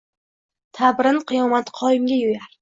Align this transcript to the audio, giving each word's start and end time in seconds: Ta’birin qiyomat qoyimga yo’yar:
Ta’birin 0.77 1.19
qiyomat 1.33 1.71
qoyimga 1.81 2.19
yo’yar: 2.23 2.51